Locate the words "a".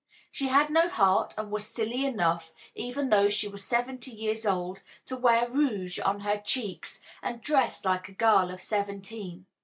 8.09-8.13